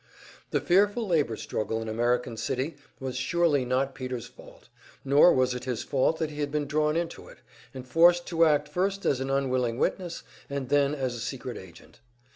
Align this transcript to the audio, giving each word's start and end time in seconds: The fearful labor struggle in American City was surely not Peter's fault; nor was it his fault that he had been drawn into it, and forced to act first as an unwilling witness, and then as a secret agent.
The 0.49 0.59
fearful 0.59 1.07
labor 1.07 1.35
struggle 1.37 1.79
in 1.79 1.87
American 1.87 2.35
City 2.35 2.75
was 2.99 3.15
surely 3.15 3.65
not 3.65 3.93
Peter's 3.93 4.25
fault; 4.25 4.67
nor 5.05 5.31
was 5.31 5.53
it 5.53 5.65
his 5.65 5.83
fault 5.83 6.17
that 6.17 6.31
he 6.31 6.39
had 6.39 6.51
been 6.51 6.65
drawn 6.65 6.95
into 6.95 7.27
it, 7.27 7.37
and 7.71 7.87
forced 7.87 8.25
to 8.29 8.45
act 8.45 8.67
first 8.67 9.05
as 9.05 9.19
an 9.19 9.29
unwilling 9.29 9.77
witness, 9.77 10.23
and 10.49 10.69
then 10.69 10.95
as 10.95 11.13
a 11.13 11.19
secret 11.19 11.55
agent. 11.55 11.99